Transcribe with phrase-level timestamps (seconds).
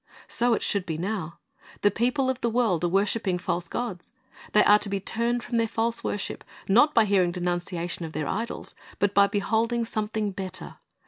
[0.27, 1.37] "'So it should be now.
[1.81, 4.11] The people of the world are worshiping false gods.
[4.53, 8.27] They are to be turned from their false worship, not by hearing denunciation of their
[8.27, 10.77] idols, but by beholding something better.